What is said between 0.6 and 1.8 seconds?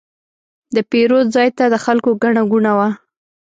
د پیرود ځای ته د